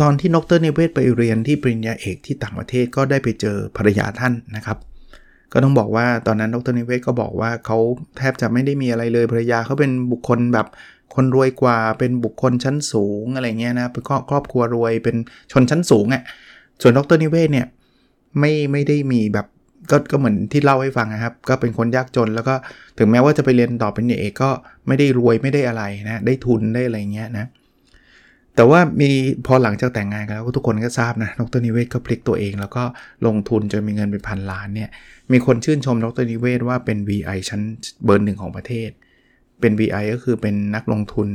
[0.00, 4.78] ตอนที่นกเตอร์เนเวศไปเรียนที่ปริญญาเอกที่ต่างประเทศก็ได้ไปเจอภรรยาท่านนะครับ
[5.52, 7.78] ก็ต้องบอกว่าตอนนั้นดรนิเวศก็บอกว่าเขา
[8.18, 10.66] แทบจะไม่ได้มีอะไรเลยภรรยาเขาเป็นบุคคลแบบ
[11.14, 15.16] คนรวยกว่าเป็นบุคคลชั้นสูงอะไรเงี้ยนะเป็นครอบครัวรวยเป็น
[15.52, 16.22] ชนชั้นสูงอะ่ะ
[16.82, 17.66] ส่วนดรนิเวศเนี่ย
[18.38, 19.46] ไม่ไม่ได้มีแบบ
[19.90, 22.54] ก็ก็เหมือนที่เล่าให้ฟังนะครับ ก็เป็นคนยากจนแล้วก็
[22.98, 24.50] ถึงแม้ว่าจะไปเรียนต่อเป็นเอกก็
[24.86, 27.46] ไม่ได้รวยไม่ได้อะไรนะ ได้ทุนได้อะไรเงี้ยนะ
[28.56, 29.10] แต่ว่ามี
[29.46, 32.82] พอหลังจากแต่งงานกันแล้วทุกคนก็ทราบนะดรนิเวศก็พลิกตัวเอง แล้วก็
[33.26, 34.90] ลงทุนจนมีเงินเป็นพันล้านเนี่ย
[35.32, 37.60] มีคนชื่นชมดรนิเวศว่าเป็น VI ชั้น
[38.04, 38.90] เบอร์หนึ่งของประเทศ
[39.60, 41.28] เป็น VI ก็คือเป็นนักลงทุน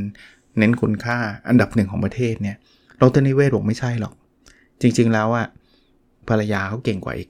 [0.58, 1.18] เน้นคุณค่า
[1.50, 2.58] อันดับหนึ่งของประเทศเนี่ย
[3.02, 4.14] ดรนิเวศบอกไม่ใช่หรอก
[4.82, 5.48] จริงๆแล้วอะ
[6.30, 7.30] ภรรยาเขาเก่งกว่าอีก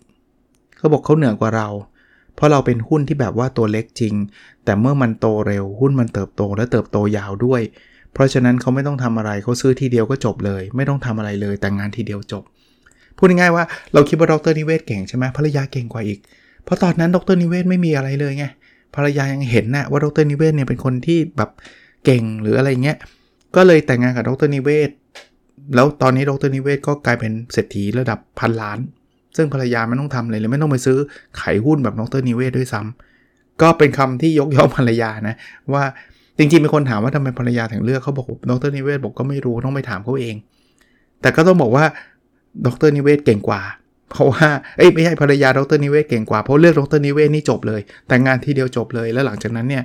[0.77, 1.67] เขาบอกเขาเหนือกว่าเรา
[2.35, 4.13] เพราะเราเป็นหุ้นที่แบบว่าตัวเล็กจริง
[4.65, 7.61] แต่เมื่อมันโตเร็วหุ้นมันเติบโตและเติบโตยาวด้วย
[8.17, 12.43] เพราะฉะนั้นเขาไม่ต้องทำอะไรเขาซื้อทีเดียวก็จบเลย ไม่ต้องทำอะไรเลยแต่งงานทีเดียวจบ
[13.17, 16.19] พูดง่ายๆว่าเราคิดว่าดรนิเวศเก่งใช่ไหมภรรยาเก่งกว่าอีก
[16.63, 18.45] เพราะตอนนั้นดรนิเวศไม่มีอะไรเลยไง
[18.95, 21.49] ภรรยายังเห็นนะว่าดรนิเวศเนี่ยเป็นคนที่แบบ
[22.05, 22.97] เก่งหรืออะไรเงี้ย
[23.55, 24.89] ก็เลยแต่งงานกับดรนิเวศ
[25.75, 28.79] แล้วตอนนี้ดรนิเวศก็กลายเป็นเศรษฐีระดับพันล้าน
[29.35, 30.97] ซึ่งภรรยาไม่ต้องทำอะไรเลยไม่ต้องไปซื้อ
[31.39, 35.35] ขายหุ้นแบบดรนิเวศด้วยซ้ำก็เป็นคำที่ยกย่องภรรยานะ
[35.73, 35.83] ว่า
[36.37, 40.35] จริงๆมีคนถามว่าทำไมภรรยาถึงเลือกเขาบอกดรนิเวศบอกก็ไม่รู้ต้องไปถามเขาเอง
[41.21, 41.85] แต่ก็ต้องบอกว่า
[42.65, 43.61] ดรนิเวศเก่งกว่า
[44.11, 44.47] เพราะว่า
[44.77, 49.83] เอ้ยไม่ใช่ภรรยาดรนิเวศเก่งกว่าเพราะเลือกดรนิเวศนี่จบเลย แต่งงานทีเดียวจบเลยแล้วหลังจากนั้นเนี่ย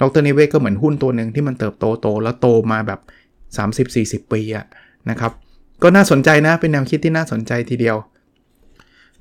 [0.00, 3.00] ดรนิเวศก็เหมือนหุ้นตัวหนึ่งที่มันเติบโตโตแล้วโตมาแบบ
[4.26, 4.66] 30-40 ปีอะ
[5.10, 5.32] นะครับ
[5.82, 7.96] ก็น่าสนใจนะเป็นแนวคิดที่น่าสนใจทีเดียว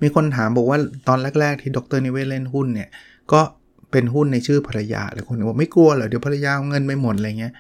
[0.02, 2.90] มีคนถามบอกว่าตอนแรก ๆ ที่ดรนิเวศเล่นหุ้นเนี่ย
[3.32, 3.42] ก็
[3.92, 7.54] เป็นหุ้นในชื่อภรรยาหลายคนบอกไม่กลัวเหรอเดี๋ยวภรรยาเอาเงินไปหมดอะไรเงี้ย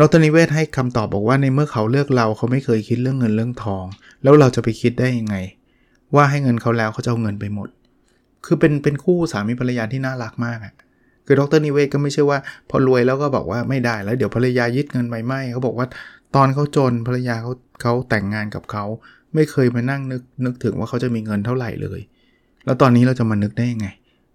[0.00, 3.84] ดรนิเวศให้คำตอบบอกว่าในเมื่อเขาเลือกเราเขาไม่เคยคิดเรื่องเงินเรื่องทอง
[4.22, 5.36] แล้วเราจะไปคิดได้ยังไง
[6.14, 7.68] ว่าให้เงินเขาแล้วเขาจะเอาเงินไปหมด
[8.46, 10.74] คือเป็นเป็นคู่สามีภรรยาที่น่ารักมากอะ
[11.26, 12.38] คือดรนิเวศก็ไม่ใช่ว่า
[12.70, 15.86] พอรวยแล้วก็บอกว่าไม่ได้แล้วเดี๋ยวภรรยายึดเงินไปไม่เขาบอกว่า
[16.34, 17.52] ตอนเขาจนภรรยาเขา
[17.82, 18.84] เขาแต่งงานกับเขา
[19.34, 22.00] ไม่เคยมานั่งนึกนึกถึงว่าเขาจะมีเงินเท่าไหร่เลย
[22.64, 23.88] แล้วตอนนี้เราจะมานึกได้ยังไง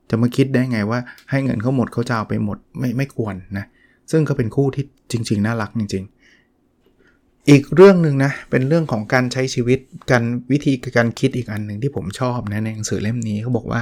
[0.10, 3.66] จะมาคิดได้ไงว่าให้เงินเขาหมดเขาจะเอาไปหมดไม่ไม่ควรนะ
[4.12, 9.80] ซึ่งก็เป็นคู่ที่จริง ๆ น่ารักจริง ๆ อีกเรื่องหนึ่งนะ เป็นเรื่องของการใช้ชีวิต
[10.12, 13.82] การวิธีการคิดอีกอันหนึ่งที่ผมชอบนะในหนังสือเล่มนี้เขาบอกว่า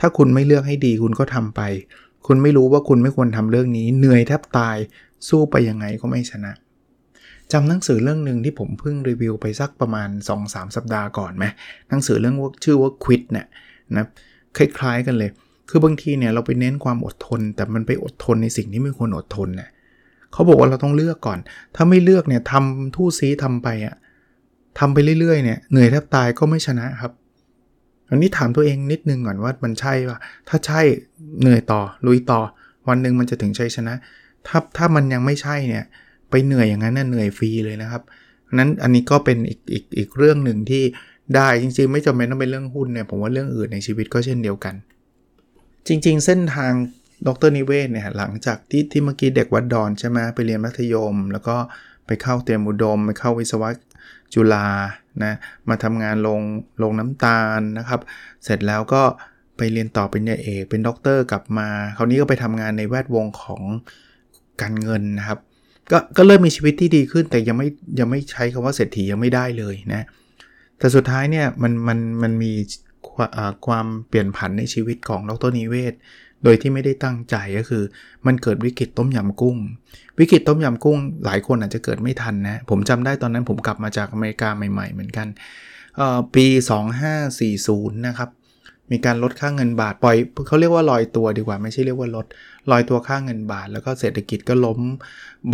[0.00, 1.60] ถ้าคุณไม่เลือกให้ดีคุณก็ทำไป
[2.26, 4.76] คุณไม่รู้ว่าคุณไม่ควรทำเรื่องนี้ เหนื่อยแทบตาย
[5.28, 6.52] สู้ไปยังไงก็ไม่ชนะ
[7.52, 10.08] จำหนังสือเรื่องหนึ่งที่ผมเพิ่งรีวิวไปสักประมาณ
[10.42, 11.44] 2-3 สัปดาห์ก่อนไหม
[11.88, 13.46] หนังสือเรื่องชื่อว่า quit เนี่ย
[13.96, 14.06] นะ
[14.56, 15.30] คล้าย ๆ กันเลย
[15.68, 19.70] คือบางทีเนี่ยเราไปเน้นความอดทน แต่มันไปอดทนในสิ่งที่ไม่ควรอดทนเนะ่ย
[20.32, 21.38] เขาบอกว่าเราต้องเลือกก่อน
[21.76, 23.96] ถ้าไม่เลือกเนี่ยทำทู่ซีทำไปอะ
[24.78, 27.12] ทำไปเรื่อยๆเนี่ยเหนื่อยแทบตายก็ไม่ชนะครับ
[28.10, 30.80] อันนี้ถามตัวเองนิดนึงก่อนว่ามันใช่ปะถ้าใช่
[31.40, 32.40] เหนื่อยต่อลุยต่อ
[32.88, 33.94] วันหนึ่งมันจะถึงชัยชนะ
[34.46, 35.84] ถ้าถ้ามันยังไม่ใช่เนี่ย
[36.30, 38.02] ไปเหนื่อยอย่างนั้นน่ะเหนื่อยฟรีเลยนะครับ
[38.58, 40.84] นั้นอันนี้ก็เป็นอีกอีกอีกเรื่องหนึ่งที่
[41.34, 44.74] ได้จริงๆ ไม่จำเป็นต้องเป็นเรื่องหุ้นเนี่ยผมว่าเรื่องอื่นในชีวิตก็เช่นเดียวกัน
[45.88, 46.72] จริง ๆ เส้นทาง
[47.26, 51.56] ดรนิเวศเนี่ยหลังจากที่ที่เมื่อกี้เด็กวัดดอนใช่ไหมไปเรียนมัธยม แล้วก็
[52.06, 53.68] ไปเข้าเตรียมอุดม ไปเข้าวิศวะ
[54.34, 54.68] จุฬา
[55.24, 55.34] นะ
[55.68, 56.40] มาทำงานโรง
[56.82, 58.00] โรงน้ำตาลนะครับ
[58.44, 59.02] เสร็จแล้วก็
[59.56, 63.62] ไปเรียนต่อปริญญาเอกเป็นด็อกเตอร์กลับมา คราวนี้ก็ไปทำงานในแวดวงของ
[64.62, 65.38] การเงินนะครับ
[65.92, 70.06] ก็ก็เริ่มมีชีวิตที่ดีขึ้นแต่ยังไม่ยังไม่ใช้คำว่าเศรษฐียังไม่ได้เลยนะ
[70.80, 72.52] แต่สุดท้ายเนี่ยมันมันมันมี
[73.66, 75.94] ความเปลี่ยนผันในชีวิตของดรนิเวศ
[76.44, 77.82] โดยที่ไม่ได้ตั้งใจก็คือ
[78.26, 79.56] มันเกิดวิกฤตต้มยำกุ้ง
[80.18, 85.26] วิกฤตต้มยำกุ้ง หลายคนอาจจะเกิดไม่ทันนะ ผมจำได้ตอนนั้นผมกลับมาจากอเมริกาใหม่ ๆ เหมือนกัน
[86.34, 86.46] ปี
[87.26, 88.30] 2540 นะครับ
[88.92, 92.26] มีการลดค่างเงินบาทปล่อยเขาเรียกว่าลอยตัวดีกว่าไม่ใช่เรียกว่าลด
[92.70, 94.78] ลอยตัวค่างเงินบาท แล้วก็เศรษฐกิจก็ล้ม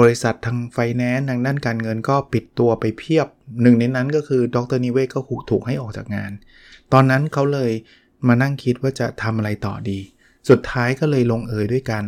[0.00, 3.26] บริษัททางไฟแนนซ์ทางด้านการเงินก็ปิดตัวไปเพียบ
[3.62, 5.20] หนึ่งในนั้นก็คือดรนิเวศก็
[5.50, 6.32] ถูกให้ออกจากงาน
[6.92, 7.70] ตอนนั้นเขาเลย
[8.28, 9.98] มานั่งคิดว่าจะทำอะไรต่อดี
[10.48, 12.04] สุดท้ายก็เลยลงเอยด้วยการ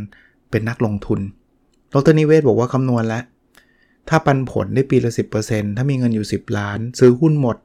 [0.51, 1.21] เป็นนักลงทุน
[1.95, 3.23] ดรนิเวศบอกว่าคำนวณแล้ว
[4.09, 5.13] ถ้าปันผลได้ปีละ
[5.45, 7.57] 10%ถ้ามีเงินอยู่ 10 ล้าน ซื้อหุ้นหมด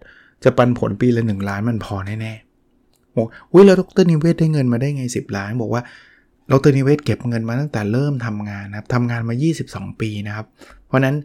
[0.44, 2.53] จะปันผลปีละ 1 ล้านมันพอแน่ๆ
[3.16, 5.82] บอกอุ้ยแล้วดรนิเวศได้เงินมาได้ไง 10 ล้าน บอกว่า
[6.52, 9.36] ดรนิเวศเก็บเงินมาตั้งแต่เริ่มทำงานนะครับทำงานมา
[9.68, 10.46] 22 ปีนะครับ
[10.86, 11.16] เพราะนั้น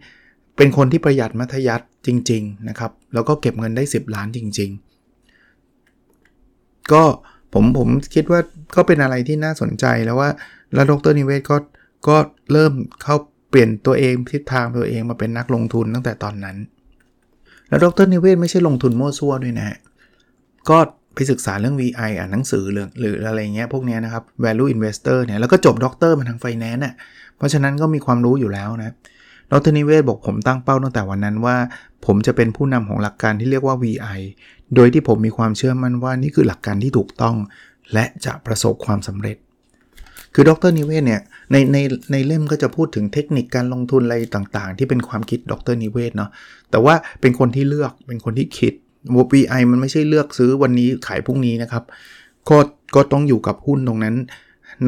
[0.57, 4.71] เป็นคนที่ประหยัดมัธยัสถ์จริง ๆ นะครับ แล้วก็เก็บเงินได้ 10 ล้านจริง
[5.67, 7.03] ๆ ก็
[7.55, 8.41] ผมผมคิดว่า
[8.75, 10.31] ก็เป็นอะไรที่น่าสนใจแล้วว่า
[10.75, 11.57] แล้วดรนิเวศก็
[12.09, 12.17] ก็
[12.53, 12.73] เริ่ม
[13.03, 13.17] เข้า
[13.51, 16.57] เปลี่ยนตัวเองทิศทางตัวเองมาเป็นนักลงทุนตั้งแต่ตอนนั้น
[17.69, 19.77] แล้วดรนิเวศไม่ใช่ลงทุนมั่วซั่วด้วยนะ
[20.71, 20.79] ก็
[21.15, 26.95] ไปศึกษาเรื่อง VI อ่านหนังสือหรือหรืออะไรเงี้ยพวกนี้นะครับ value investor เนี่ยแล้วก็จบด็อกเตอร์มาทางไฟแนนซ์อะ
[27.37, 28.95] เพราะฉะนั้นก็มีความรู้อยู่แล้วนะ
[29.53, 31.57] ดรนิเวศบอกผมตั้งเป้าตั้งแต่วันนั้นว่า
[32.07, 34.21] ผมจะเป็นผู้นำของหลักการที่เรียกว่า VI
[34.75, 37.37] โดยที่ผมมีความเชื่อมั่นว่านี่คือหลักการที่ถูกต้อง
[37.93, 39.37] และจะประสบความสำเร็จ
[40.35, 41.79] คือดรนิเวศเนี่ยในใน
[42.13, 46.31] ในเล่มก็จะพูดถึงเทคนิคการลงทุนอะไรต่างๆ ที่เป็นความคิดดรนิเวศเนาะ
[46.71, 48.73] แต่ว่าเป็นคนที่เลือกเป็นคนที่คิด
[49.33, 51.85] VI มันไม่ใช่เลือกซื้อวันนี้ขายพรุ่งนี้นะครับ
[52.51, 52.59] ก็
[52.95, 54.17] ก็ต้องอยู่กับหุ้นตรงนั้น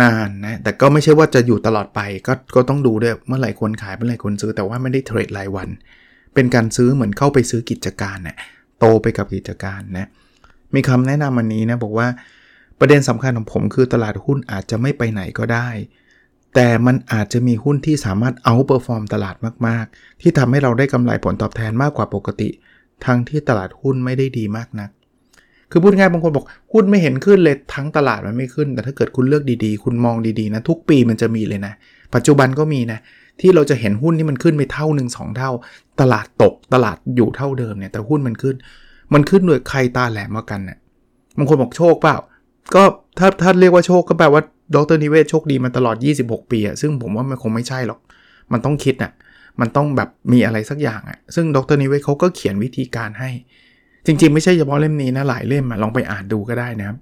[0.02, 5.68] นานนะแต่ก็ไม่ใช่ว่าจะอยู่ตลอดไปก็ก็ต้องดูด้วยเมื่อไหร่ควรขายเมื่อไหร่ควรซื้อแต่ว่าไม่ได้เทรดรายวัน
[6.34, 8.36] เป็นการซื้อเหมือนเข้าไปซื้อกิจการนะเนี่ย
[8.78, 10.08] โตไปกับกิจการนะ
[10.74, 12.08] มีคำแนะนำวันนี้นะบอกว่า
[12.78, 15.68] ประเด็นสำคัญของผมคือตลาดหุ้นอาจจะไม่ไปไหนก็ได้
[16.54, 22.48] แต่มันอาจจะมีหุ้นที่สามารถ outperform ตลาดมาก ๆ ที่ทำให้เราได้กำไรผลตอบแทนมากกว่าปกติ
[23.06, 24.90] ทั้งที่ตลาดหุ้นไม่ได้ดีมากนัก
[25.70, 31.72] คือพูดง่ายบางคนบอกหุ้นไม่เห็นขึ้นเลยทั้งตลาดมันไม่ขึ้น แต่ถ้าเกิดคุณเลือกดีๆ คุณมองดีๆนะทุกปีมันจะมีเลยนะ
[32.14, 32.98] ปัจจุบันก็มีนะ
[33.40, 35.50] ที่เราจะเห็นหุ้นที่มันขึ้นไปเท่าหนึ่งสองเท่า
[36.00, 38.56] ตลาดตกตลาดอยู่เท่าเดิมเนี่ยแต่หุ้นมันขึ้น
[39.12, 40.78] มันขึ้นโดยใครตาแหลมมากันนะ่ะ
[41.38, 42.16] บางคนบอกโชคเปล่า
[42.74, 42.82] ก็
[43.18, 44.42] ถ้าถ้าเรียกว่าโชคก็แปลว่า
[44.74, 48.00] ดรนิเวศโชคดีมาตลอด 26 ปีอะซึ่งผมว่ามันคงไม่ใช่หรอก
[48.52, 49.12] มันต้องคิดนะ่ะ
[49.60, 53.30] มันต้องแบบมีอะไรสักอย่างอะ่ะซึ่งดรนิเวศเขาก็เขียนวิธีการให้
[54.06, 56.98] จริง ๆ ไม่ใช่เฉพาะเล่มนี้นะหลายเล่มอะลองไปอ่านดูก็ได้นะครับ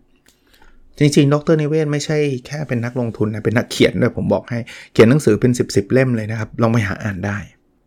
[0.99, 4.59] จริง ๆ ดรนิเวศไม่ใช่แค่เป็นนักลงทุนนะเป็นนักเขียนด้วยผมบอกให้
[4.93, 7.39] เขียนหนังสือเป็น 10บสเล่มเลยนะครับลองไปหาอ่านได้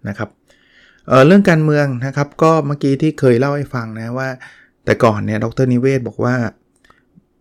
[0.08, 0.30] นะครับ
[1.08, 4.30] เเรื่องการเมืองนะครับก็เมื่อกี้ที่เคยเล่าให้ฟังนะว่า
[4.86, 6.36] แต่ก่อนเนี่ยดรนิเวศบอกว่า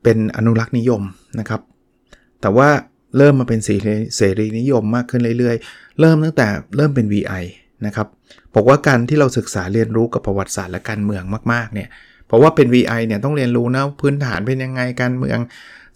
[0.02, 1.02] เป็นอนุรักษ์นิยม
[1.40, 1.60] นะครับ
[2.40, 2.68] แต่ว่า
[3.16, 6.46] เริ่มมาเป็นเสรีนิยมมากขึ้นเรื่อยๆ เริ่มตั้งแต่
[6.76, 7.44] เริ่มเป็น VI
[7.86, 8.08] นะครับ
[8.54, 11.88] บอกว่าการที่เราศึกษาเรียนรู้กับประวัติศาสตร์และการเมืองมากๆเนี่ย
[12.26, 15.38] เพราะว่าเป็น VI เนี่ยต้องเรียนรู้นะพื้นฐานเป็นยังไงการเมือง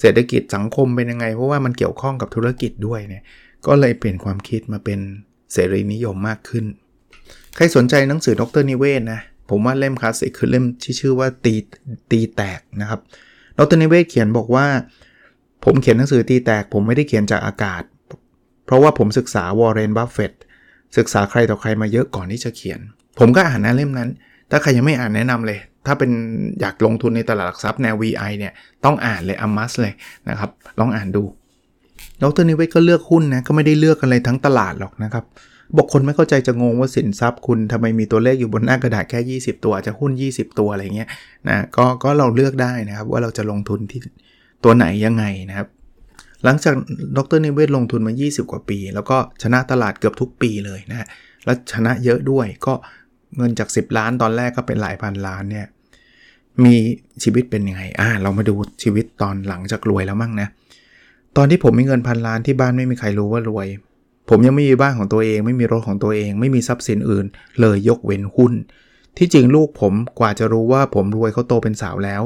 [0.00, 3.22] เศรษฐกิจสังคมเป็นยังไง เพราะว่ามันเกี่ยวข้องกับธุรกิจด้วยเนี่ย
[3.66, 4.98] ก็เลยเปลี่ยนความคิดมาเป็น
[5.52, 6.64] เสรีนิยมมากขึ้น
[7.56, 11.54] ใครสนใจหนังสือดรนิเวศนะผมว่าเล่มคลาสสิกคือเล่มที่ชื่อว่าตี
[12.10, 13.00] ตีแตกนะครับ
[13.58, 14.66] ดรนิเวศเขียนบอกว่า
[15.64, 17.82] ผมเขียนหนังสือตีแตก ผมไม่ได้เขียนจากอากาศ
[18.66, 20.32] เพราะว่าผมศึกษาวอร์เรนบัฟเฟต
[20.96, 22.80] ศึกษาใครต่อใครมาเยอะก่อนที่จะเขียน
[23.18, 24.10] ผมก็อ่านหนะเล่มนั้น
[24.50, 26.10] ถ้าใครยังไม่อ่านแนะนำเลย ถ้าเป็น
[26.60, 28.52] อยากลงทุนในตลาดหลักทรัพย์แนว VI เนี่ย
[28.84, 29.92] ต้องอ่านเลย a must เลย
[30.28, 30.50] นะครับ
[30.80, 31.22] ลองอ่านดู
[32.22, 35.24] ดรนิเวศก็เลือกหุ้นนะก็ไม่ได้เลือกอะไรทั้งตลาดหรอกนะครับ
[35.76, 41.08] บอกคนไม่เข้าใจจะงงว่าสินทรัพย์คุณทำไมมีตัวเลขอยู่บนหน้ากระดาษแค่ 20 ตัวจะหุ้น 20 ตัวอะไรเงี้ย
[41.48, 44.00] นะก็ก็เราเลือกได้นะครับว่าเราจะลงทุนที่
[44.64, 45.68] ตัวไหนยังไงนะครับ
[46.44, 46.74] หลังจาก
[47.16, 51.06] ดรนิเวศลงทุนมา 20 กว่าปี แล้วก็ชนะตลาดเกือบทุกปีเลยนะฮะ
[51.44, 52.74] และชนะเยอะด้วยก็
[53.36, 55.66] เงินจาก 10 ล้านตอนแรกก็เป็นหลายพันล้านเนี่ย
[56.64, 56.76] มี
[57.22, 60.48] ชีวิตเป็นยังไงอ่าเรามาดูชีวิตตอนหลังจากรวยแล้วมั่งนะ
[61.36, 63.66] ตอนที่ผมมีเงินพันล้านที่บ้านไม่มีใครรู้ว่ารวย
[64.30, 67.26] ผมยังไม่มีบ้านของตัวเอง ไม่มีรถของตัวเอง ไม่มีทรัพย์สินอื่น
[67.60, 68.52] เลยยกเว้นหุ้น
[69.18, 72.22] ที่จริงลูกผมกว่าจะรู้ว่าผมรวยเขาโตเป็นสาวแล้ว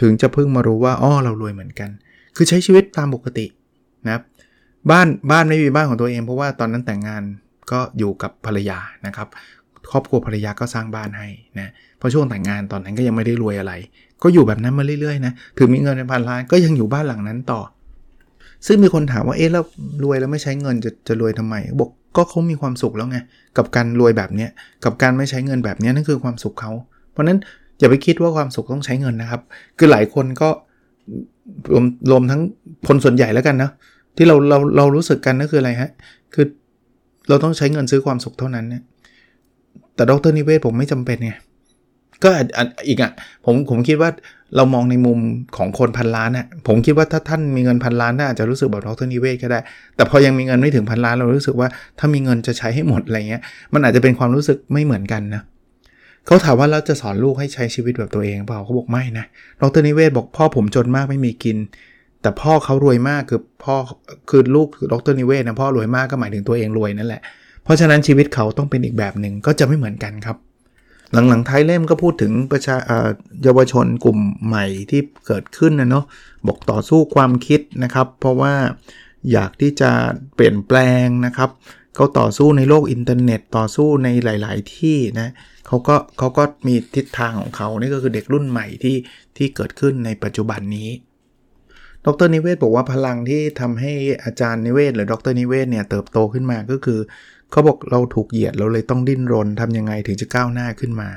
[0.00, 1.90] ถึงจะเพิ่งมารู้ว่าอ้อเรารวยเหมือนกัน
[2.36, 3.46] คือใช้ชีวิตตามปกติ
[4.06, 4.22] นะครับ
[4.90, 7.22] บ้านบ้านไม่มีบ้านของตัวเอง เพราะว่าตอนนั้นแต่งงาน
[7.70, 9.28] ก็อยู่กับภรรยานะครับ
[9.90, 13.72] ครอบครัวภรรยาก็สร้างบ้านให้นะเพราะช่วงแต่งงานตอนนั้นก็ยังไม่ได้รวยอะไร
[14.22, 17.60] ก็อยู่แบบนั้นมาเรื่อยๆนะถึงมีเงินเป็นพันล้านก็ยังอยู่บ้านหลังนั้นต่อ
[18.66, 19.64] ซึ่งมีคนถามว่าเอ๊ะแล้ว
[20.04, 23.18] รวยแล้วไม่ใช้เงินจะจะรวยทำไมบอกก็เขามีความสุขแล้วไง
[23.56, 24.50] กับการรวยแบบเนี้ย
[24.84, 26.72] กับการไม่ใช้เงินแบบนี้นั่นคือความสุขเขา
[27.12, 27.38] เพราะนั้น
[27.78, 29.40] อย่าไปคิดว่าความสุขต้องใช้เงินนะครับ
[29.78, 30.48] คือหลายคนก็
[31.72, 32.40] รวมรวมทั้ง
[32.88, 33.70] คนส่วนใหญ่แล้วกันนะ
[34.16, 35.90] ที่เราเราเรารู้สึกกันก็คืออะไรฮะ
[36.34, 36.46] คือ
[37.28, 38.82] เราต้องใช้เงินซื้อความสุขเท่านั้นเนี่ย
[39.94, 41.32] แต่ดรนิเวศผมไม่จำเป็นไง
[42.24, 42.30] ก็
[42.88, 43.12] อีกอะ
[43.44, 44.10] ผมผมคิดว่า
[44.56, 45.18] เรามองในมุม
[45.56, 49.60] ของคนพันล้านน่ะผมคิดว่าถ้าท่านมีเงินพันล้านน่าจะรู้สึกแบบดรนิเวศก็ได้
[49.96, 53.42] แต่พอยังมีเงินไม่ถึงพันล้านเรารู้สึกว่าถ้ามีเงินจะใช้ให้หมดอะไรเงี้ย
[53.74, 59.26] มันอาจจะเป็นความรู้สึกไม่เหมือนกันนะเขาถามว่าเราจะสอนลูกให้ใช้ชีวิตแบบตัวเองเปล่าเขาบอกไม่นะ
[59.60, 61.56] ดรนิเวศบอกพ่อผมจนมากไม่มีกิน
[62.22, 63.76] แต่พ่อเขารวยมากคือพ่อ
[64.30, 67.22] คือลูกดรนิเวศนะพ่อรวยมากก็หมายถึงตัวเองรวยนั่นแหละ
[67.64, 70.36] เพราะฉะนั้นชีวิตเขาต้องเป็นอีกแบบหนึ่งก็จะไม่เหมือนกันครับ
[71.12, 72.76] หลังๆท้ายเล่มก็พูดถึงประชา
[73.42, 76.04] เยาวชนกลุ่มใหม่ที่เกิดขึ้นนะเนาะ
[76.46, 78.54] บอกต่อสู้ความคิดนะครับ เพราะว่า
[79.32, 79.90] อยากที่จะ
[80.34, 81.50] เปลี่ยนแปลงนะครับ
[81.94, 85.28] เขาต่อสู้ในโลกอินเทอร์เน็ตต่อสู้ในหลาย ๆ ที่นะ
[85.66, 88.96] เขาก็เขาก็มีทิศทางของเขานี่ก็คือเด็กรุ่นใหม่ที่
[89.36, 90.90] ที่เกิดขึ้นในปัจจุบันนี้
[92.06, 93.92] ดรนิเวศบอกว่าพลังที่ทำให้
[94.24, 97.00] อาจารย์นิเวศหรือดรนิเวศเนี่ยเติบโตขึ้นมาก็คือ
[97.50, 101.10] เขาบอกเราถูกเหยียดเราเลยต้องดิ้นรนทำยังไงถึงจะก้าวหน้าขึ้นมา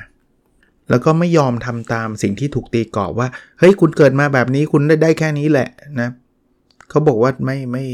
[0.89, 3.27] แล้วก็ไม่ยอมทำตามสิ่งที่ถูกตีกรอบว่า
[3.60, 6.10] เฮ้ยคุณเกิดมาแบบนี้คุณได้ได้แค่นี้แหละนะ
[6.89, 7.86] เขาบอกว่าไม่ไม่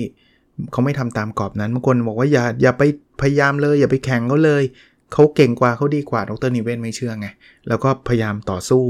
[0.72, 2.84] เขาไม่ทำตามกรอบนั้นบางคนบอกว่าอย่าอย่าไป
[3.22, 4.64] พยายามเลย อย่าไปแข่งเขาเลย
[5.14, 7.28] เขาเก่งกว่าเขาดีกว่าดรนิเวศไม่เชื่อไง
[7.68, 8.84] แล้วก็พยายามต่อสู้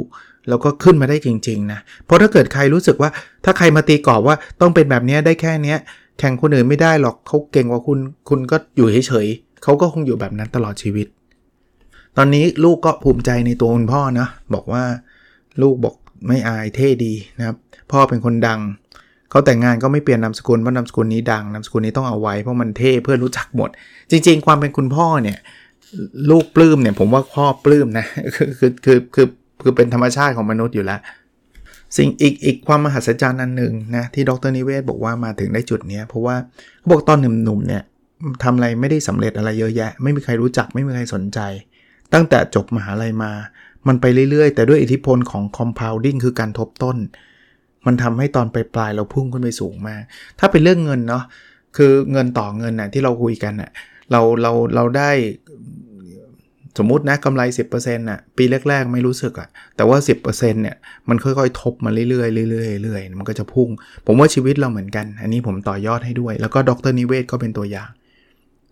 [0.49, 3.09] แล้วก็ขึ้นมาได้จริงๆนะ เพราะถ้าเกิดใครรู้สึกว่า
[3.45, 5.75] ถ้าใครมาตีกรอบว่าต้องเป็นแบบนี้ได้แค่นี้
[6.19, 7.99] แข่งคนอื่นไม่ได้หรอกเขาเก่งกว่าคุณ
[8.29, 11.07] คุณก็อยู่เฉยๆเขาก็คงอยู่แบบนั้นตลอดชีวิต
[12.17, 14.83] ตอนนี้ลูกก็ภูมิใจในตัวคุณพ่อนะบอกว่า
[15.61, 15.95] ลูกบอก
[16.27, 17.57] ไม่อายเท่ดีนะครับ
[17.91, 18.59] พ่อเป็นคนดัง
[19.29, 23.69] เขาแต่งงานก็ไม่เปลี่ยนนามสกุลเพราะนามสกุลนี้ดังนามสกุลนี้ต้องเอาไว้เพราะมันเท่เพื่อนรู้จักหมด
[24.11, 25.37] จริง ๆ ความเป็นคุณพ่อเนี่ย
[26.29, 29.27] ลูกปลื้มเนี่ยผมว่าพ่อปลื้มนะคือคือคือคือ
[29.61, 30.99] คือเป็นธรรมชาติของมนุษย์อยู่แล้ว
[31.97, 36.35] สิ่งอีกอีกความมหัศจรรย์อันหนึ่งนะที่ดรนิเวศบอกว่ามาถึงได้จุดนี้เพราะว่า
[36.79, 37.83] เขาบอกตอนหนุ่มๆเนี่ย
[38.43, 41.39] ทำอะไรไม่ได้สำเร็จอะไรเยอะแยะ ไม่มีใครรู้จักไม่มีใครสนใจ
[42.13, 43.31] ตั้งแต่จบมหาลัยมา
[43.87, 46.97] มันไปเรื่อยๆ แต่ด้วยอิทธิพลของ compounding คือการทบต้น
[47.87, 50.01] มันทำให้ตอนปลายๆเราพุ่งขึ้นไปสูงมาก
[50.39, 51.23] ถ้าเป็นเรื่องเงินเนาะ
[51.77, 53.69] คือเงินต่อเงินน่ะที่เราคุยกันน่ะ
[54.11, 55.11] เราเราเราได้
[56.77, 60.75] สมมุตินะกำไร 10%น่ะปีแรก ๆ ไม่รู้สึกอะแต่ว่า 10%เนี่ย
[61.09, 63.69] มันค่อยๆ ทบมาเรื่อยๆเรื่อยๆเรื่อยๆมันก็จะพุ่ง
[64.05, 67.89] ผมว่าชีวิตเราเหมือนกัน อันนี้ผมต่อยอดให้ด้วย แล้วก็ดรนิเวศก็เป็นตัวอย่าง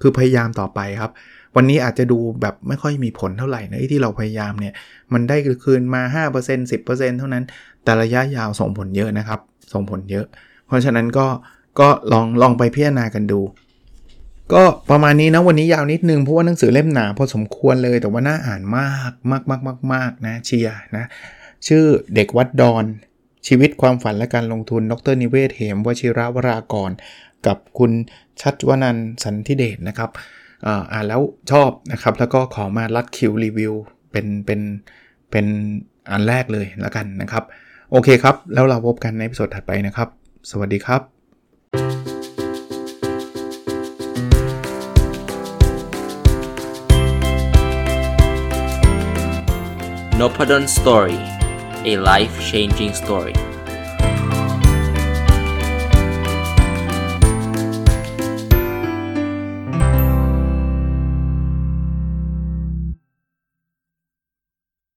[0.01, 1.12] คือพยายามต่อไปครับ
[1.56, 4.73] วันนี้อาจจะดูแบบไม่ค่อยมีผลเท่าไหร่นะที่เราพยายามเนี่ย
[5.13, 6.01] มันได้คืนมา
[6.34, 7.43] 5% 10%เท่านั้น
[7.86, 9.39] แต่ระยะยาวส่งผลเยอะนะครับ
[9.74, 10.26] ส่งผลเยอะ
[10.67, 11.28] เพราะฉะนั้นก็
[11.80, 13.41] ก็ลองลองไปพิจารณากันดู
[14.54, 21.06] ก็ประมาณนี้นะวันนี้ยาวนิดนึงเพราะว่าหนังสือเล่มหนาพอสมควรเลยแต่ว่าน่าอ่านมากมากมากมากมากนะเชียนะ
[21.67, 21.84] ชื่อ
[22.15, 22.86] เด็กวัดดอน
[23.48, 26.91] ชีวิตความฝันและการลงทุน ดรนิเวศเหมวชิระวรากร
[27.48, 27.91] กับคุณ
[28.41, 30.10] ชัดวนันสันทิเดชนะครับ
[30.91, 31.21] อ่านแล้ว
[31.52, 33.74] ชอบนะครับ แล้วก็ขอมารัดคิวรีวิว
[34.12, 34.60] เป็นเป็น
[35.32, 35.45] เป็น
[36.12, 37.43] อันแรกเลยแล้วกันนะครับ
[37.91, 40.08] โอเคครับ แล้วเราพบกันในพิสดถัดไปนะครับ
[40.52, 41.02] สวัสดีครับ
[50.19, 51.19] n o p a d o n Story
[51.91, 53.36] a life changing story